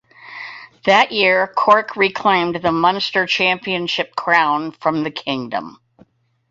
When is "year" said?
1.11-1.45